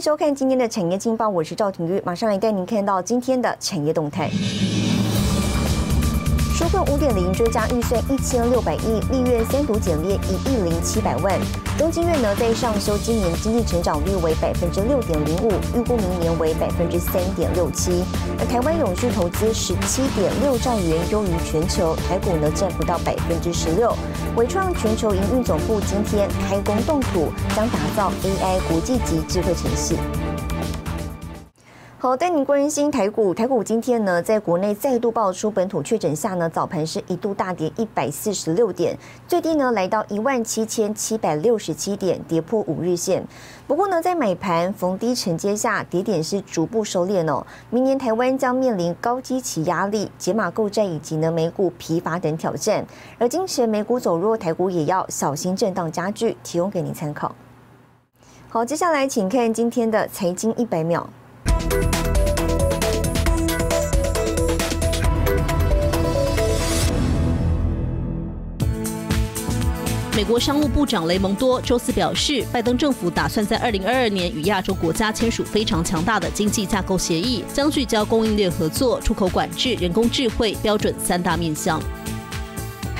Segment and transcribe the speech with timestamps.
[0.00, 4.30] 迎收看今天的产业经报，我是赵廷玉，马上来带您看到今天的产业动态。
[6.60, 11.40] 纾困五点零追加预算一千六百亿，立院三读减列一亿零七百万。
[11.78, 18.04] 中经院呢在上修今年经济成长率为百分之六点零五，预估明年为百分之三点六七。
[18.38, 23.96] 而台湾永续投资十七点六兆元，优于全球，台股呢占不到百分之十六。
[24.36, 29.94] 伟创全球营运总部今天开工动土，将打造 AI 国际级智慧城市。
[32.02, 33.34] 好，带您关心台股。
[33.34, 38.96] 台股今天呢，在国内再度爆出本土确诊下呢，早盘是一度大跌一百四十六点，
[39.28, 43.22] 最低呢来到一万七千七百六十七点，跌破五日线。
[43.66, 47.46] 不过呢，在买盘逢低承接下，跌点是逐步收敛哦。
[47.68, 52.82] 明年台湾将面临高基期压力、解码购债以及呢美股疲乏等挑战。
[53.18, 57.34] 而今前美股走弱，台股也要小心震荡加剧，提供给您参考。
[58.48, 61.06] 好，接下来请看今天的财经一百秒。
[70.16, 81.80] 美国商务部长雷蒙多周四表示，拜登政府打算在二零二二年与亚洲国家签署非常强大的经济架构协议，将聚焦供应链合作、出口管制、人工智慧标准三大面向。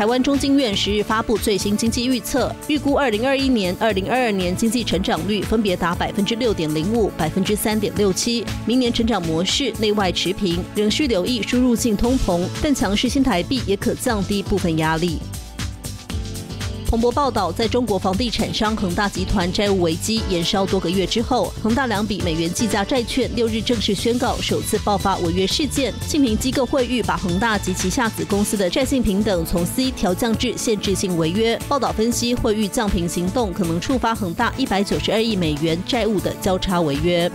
[0.01, 8.43] 台湾中经院十日发布最新经济预测，预估二零二一年、二零二二年经济成长率分别达百分之六点零五、百分之三点六七。
[8.65, 15.19] 明年成长模式内外持平，仍需留意输入性通膨，但强势新台币也可降低部分压力。
[16.91, 25.95] 彭博报道，在中国房地产商恒大集团债务危机延烧多个月之后，恒大两笔美元计价债券六日正式宣告首次爆发违约事件。
[26.05, 31.57] 信评机构惠誉把恒大及其下子公司的债信平等从 C 调降至限制性违约。
[31.69, 37.31] 报道分析，惠誉降评行动可能触发恒大一百九十二亿美元债务的交叉违约。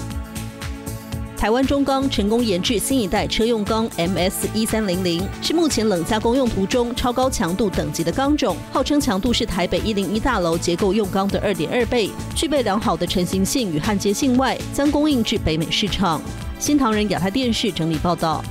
[1.45, 16.19] 台湾中钢成功研制新一代车用钢 MS 一三零零，是目前冷加工用途中超高强度等级的钢种，号称强度是台北一零一大楼结构用钢的二点二倍，具备良好的成型性与焊接性外，将供应至北美市场。
[16.57, 18.43] 新唐人亚太电视整理报道。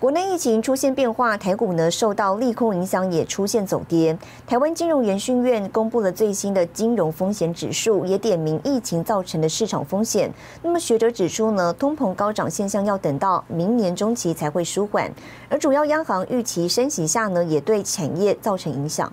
[0.00, 4.16] 国内疫情出现变化，台股呢受到利空影响，也出现走跌。
[4.46, 10.32] 台湾金融研讯院公布了最新的金融风险指数，也点名疫情造成的市场风险。
[10.62, 15.10] 那么学者指出呢，通膨高涨现象要等到明年中期才会舒缓，
[15.48, 19.12] 而主要央行预期升息下呢，也对产业造成影响。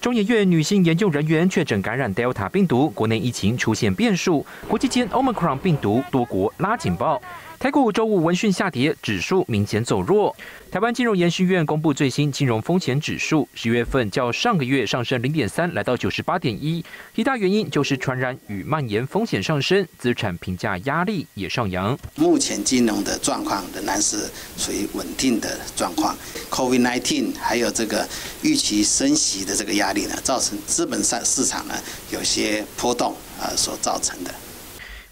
[0.00, 7.20] 中研院女性研究人员确诊感染 Delta 病毒，国内疫情出现变数，国际间 Omicron 病毒多国拉警报。
[7.58, 10.34] 台股周五闻讯下跌，指数明显走弱。
[10.70, 16.82] 台湾金融研训院公布最新金融风险指数，十月份较上个月上升零点三，来到九十八点一。
[17.16, 21.98] 一大原因就是传染与蔓延风险上升，资产评价压力也上扬。
[22.14, 26.16] 目前金融的状况仍然是属于稳定的状况。
[26.48, 28.08] COVID-19 还有这个
[28.42, 31.74] 预期升息的这个压力呢，造成资本上市场呢
[32.10, 34.34] 有些波动啊所造成的。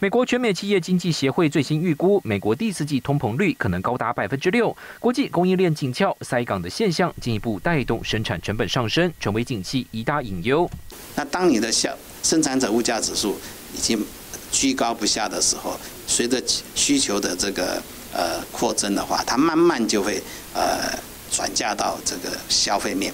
[0.01, 4.77] 美国全美企业经济协会最新预估，美国第四季通膨率可能高达百分之六。
[5.01, 10.71] 国际供应链紧俏、塞港的现象进一步带动生产成本上升，成为景气一大隐忧。
[11.17, 13.37] 那当你的消生产者物价指数
[13.77, 14.07] 已经
[14.53, 16.41] 居高不下的时候，随着
[16.77, 20.23] 需求的这个呃扩增的话，它慢慢就会
[20.55, 20.97] 呃
[21.33, 23.13] 转嫁到这个消费面。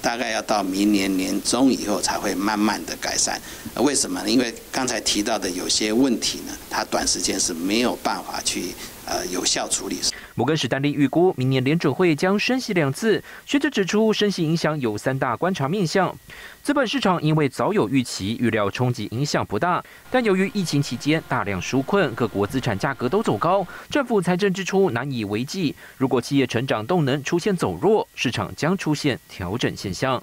[0.00, 3.40] 大概要到明年年中以后才会慢慢的改善，
[3.76, 4.22] 为什么？
[4.28, 8.74] 因为刚才提到的有些问题呢，它短时间是没有办法去
[9.06, 10.00] 呃有效处理。
[10.38, 13.20] 摩根士丹利预估，明年联准会将升息两次。
[13.44, 16.16] 学者指出，升息影响有三大观察面向。
[16.62, 19.84] 资本市场因为早有预期，预料冲击影响不大。
[20.12, 25.74] 但由于疫情期间大量纾困，各国资产价格都走高，政府财政支出难以为继。
[25.96, 30.22] 如果企业成长动能出现走弱，市场将出现调整现象。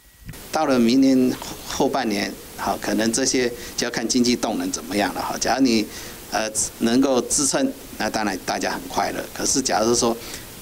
[0.50, 1.30] 到了明年
[1.68, 5.22] 后半年，好，可能这些就要看经济动能怎么样了。
[5.22, 5.86] 哈，假如你
[6.32, 6.50] 呃
[6.80, 7.72] 能够支撑。
[7.98, 9.24] 那当然，大家很快乐。
[9.34, 10.16] 可是，假如说，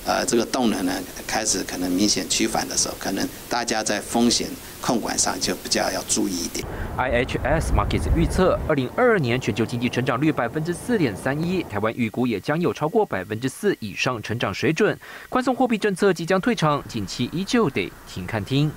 [0.06, 0.94] 呃，这个动能呢
[1.26, 4.48] 开始可能明显趋缓的时候，可能大家在风险
[4.82, 6.66] 控管上就比较要注意一点。
[6.96, 14.96] IHS Markets 预测，二零二二年全球经济成长率百分之四点三一，台湾预估也将有超过百分之四以上成长水准。
[15.30, 18.72] 宽松货币政策即将退场，近期依旧得听看听。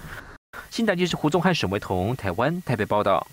[0.71, 3.27] 新台电视胡宗汉、沈维彤，台湾台北报道。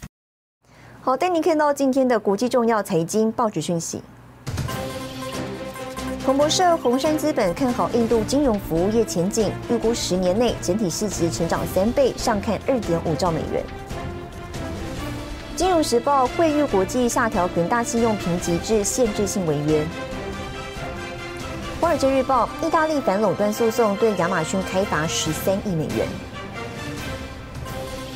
[1.05, 4.01] 好，带您看到今天的国际重要财经报纸讯息。
[6.23, 13.61] 彭博社、红杉资本看好印度金融服务业前景，预估十年内整体市值成长三倍，上看二点五兆美元。
[15.57, 19.85] 金融时报惠誉国际下调恒大信用评级至限制性违约。
[21.81, 26.07] 华尔街日报，意大利反垄断诉讼对亚马逊开罚十三亿美元。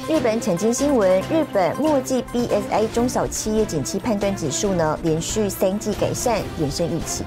[0.10, 7.26] 日本产经新闻，日本末季 BSI 中小企业景气判断指数呢，连续三季改善，远胜预期。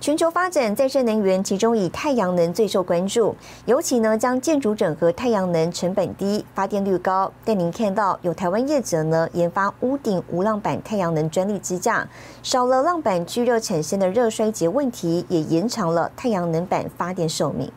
[0.00, 3.36] 全球发展再生能源，其中以太阳能最受关注。
[3.66, 7.30] 尤其呢，将建筑整合太阳能成本低、发电率高。
[7.44, 12.08] 但您看到有台湾业者呢，研发屋顶无浪板太阳能专利支架，
[12.42, 17.70] 少了浪板聚热产生的热衰竭问题，也延长了太阳能板发电寿命。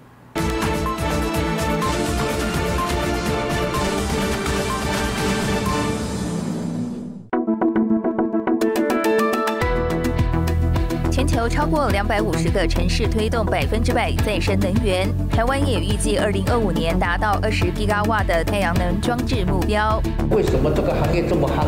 [11.49, 19.99] 超过两百五十个城市推动百分之百再生能源，台湾也预计二零二五年达到二十吉瓦的太阳能装置目标。
[20.29, 21.65] 为什么这个行业这么夯？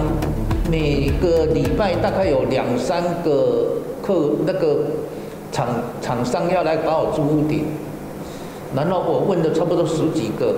[0.69, 4.85] 每个礼拜大概有两三个客那个
[5.51, 5.67] 厂
[5.99, 7.65] 厂商要来搞我租屋顶，
[8.75, 10.55] 然后我问的差不多十几个。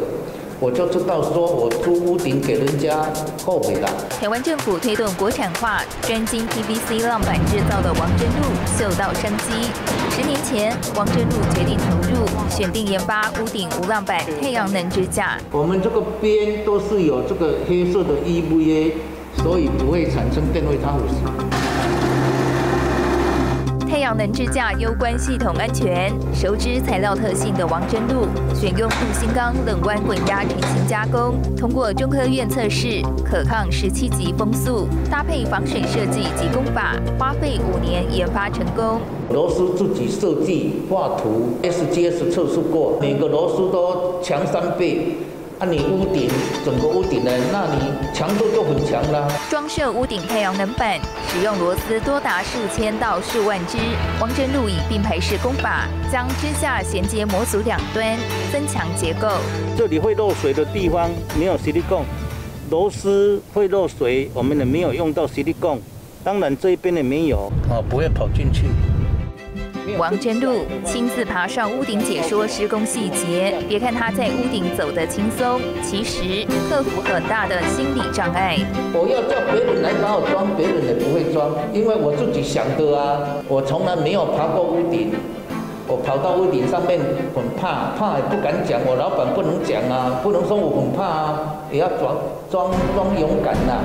[0.63, 3.05] 我就知道说，我租屋顶给人家
[3.45, 3.89] 后悔了。
[4.17, 9.67] 台湾政府推动国产化，专精 PVC 浪板制造的王真路嗅到商机。
[10.11, 15.37] 十年前，王真路决定投入，选定研发屋顶无浪板太阳能支架。
[15.51, 18.93] 我们这个边都是有这个黑色的 EVA，
[19.43, 21.03] 所以不会产生电位差腐
[23.93, 38.99] 太阳能支架攸关系统安全，熟知材料特性的王真路选用镀锌钢冷弯滚压成型加工，通过中科院测试，可抗十七级风速，搭配防水设计及工法，花费五年研发成功。
[39.29, 45.17] 螺丝自己设计画图，SGS 测试过，每个螺丝都强三倍。
[45.59, 46.29] 那你屋顶
[46.65, 47.31] 整个屋顶呢？
[47.51, 49.31] 那你强度就很强了。
[49.49, 53.77] 装设屋顶太阳能板，使用螺丝多达数千到数万只。
[54.19, 58.17] 王真路以并排式工法，将支架衔接模组两端，
[58.51, 59.27] 增强结构。
[59.77, 61.09] 这里会漏水的地方
[61.39, 62.03] 没有 silicone，
[62.69, 65.79] 螺丝会漏水，我们也没有用到 silicone。
[66.23, 68.63] 当然这一边也没有，啊，不会跑进去。
[69.97, 78.57] 王真路亲自爬上屋顶解说施工细节，别看他在屋顶走得轻松，其实克服很大的心理障碍。
[78.93, 83.19] 我要叫别人来帮我装，别人也不会装，因为我自己想的啊。
[83.47, 85.11] 我从来没有爬过屋顶，
[85.85, 86.97] 我跑到屋顶上面
[87.35, 91.39] 很怕，怕也不敢讲，我老板不能讲啊，不能说我很怕啊，
[91.69, 92.15] 也要装
[92.49, 93.83] 装装勇敢呐。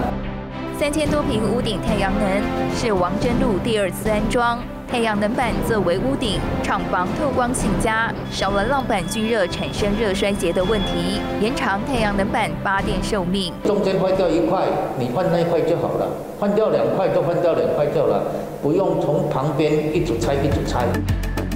[0.78, 2.40] 三千多平屋顶太阳能
[2.76, 4.60] 是王真路第二次安装。
[4.90, 13.52] 太阳能板作为屋顶，厂房透光性佳，少了浪板聚热产生热衰竭的问题，延长太阳能板发电寿命。
[13.64, 14.64] 中间坏掉一块，
[14.98, 16.06] 你换那一块就好了；
[16.40, 18.22] 换掉两块就换掉两块掉了，
[18.62, 20.86] 不用从旁边一组拆一组拆。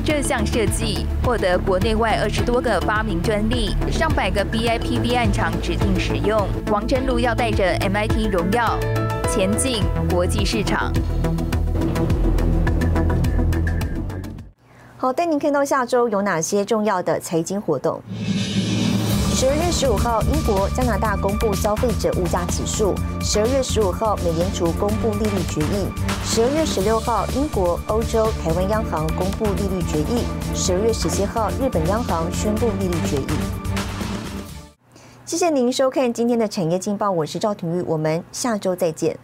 [0.04, 6.46] 这项设计获得国内外二十多个发明专利，上百个 BIPV 案厂指定使用。
[6.70, 8.78] 王真路要带着 MIT 荣耀
[9.30, 10.92] 前进国际市场。
[15.02, 18.00] 好，带您看到下周有哪些重要的财经活动。
[19.34, 25.90] 十二月十五号，英国、加拿大公布消费者物价指数；十二月十五号，美联储公布利率决议；
[26.24, 30.22] 十二月十六号，英国、欧洲、台湾央行公布利率决议；
[30.54, 33.26] 十二月十七号，日本央行宣布利率决议。
[35.26, 39.18] 谢谢您收看今天的产业劲报，我是赵廷玉，我们下周再见。